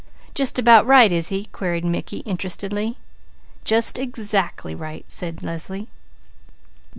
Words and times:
"Just 0.33 0.57
about 0.57 0.87
right 0.87 1.11
is 1.11 1.27
he?" 1.27 1.43
queried 1.51 1.85
Mickey, 1.85 2.21
interestedly. 2.21 2.97
"Just 3.63 3.99
exactly 3.99 4.73
right!" 4.73 5.05
said 5.07 5.43
Leslie. 5.43 5.89